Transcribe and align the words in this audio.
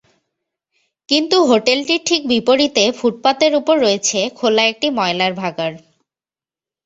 কিন্তু 1.09 1.37
হোটেলটির 1.43 2.01
ঠিক 2.05 2.21
বিপরীতে 2.27 2.83
ফুটপাতের 2.91 3.51
ওপর 3.55 3.75
রয়েছে 3.79 4.19
খোলা 4.35 4.63
একটি 4.65 4.87
ময়লার 4.89 5.33
ভাগাড়। 5.33 5.75